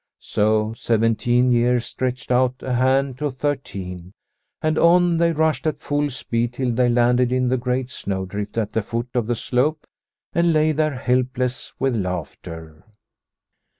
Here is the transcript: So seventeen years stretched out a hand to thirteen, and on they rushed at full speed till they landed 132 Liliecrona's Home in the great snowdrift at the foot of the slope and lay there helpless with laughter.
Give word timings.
So 0.17 0.73
seventeen 0.73 1.51
years 1.51 1.85
stretched 1.85 2.31
out 2.31 2.55
a 2.61 2.73
hand 2.73 3.19
to 3.19 3.29
thirteen, 3.29 4.13
and 4.59 4.79
on 4.79 5.17
they 5.17 5.31
rushed 5.31 5.67
at 5.67 5.79
full 5.79 6.09
speed 6.09 6.53
till 6.53 6.71
they 6.71 6.89
landed 6.89 7.29
132 7.29 7.29
Liliecrona's 7.29 7.33
Home 7.35 7.43
in 7.43 7.49
the 7.49 7.57
great 7.63 7.89
snowdrift 7.91 8.57
at 8.57 8.73
the 8.73 8.81
foot 8.81 9.09
of 9.13 9.27
the 9.27 9.35
slope 9.35 9.85
and 10.33 10.53
lay 10.53 10.71
there 10.71 10.95
helpless 10.95 11.73
with 11.77 11.95
laughter. 11.95 12.83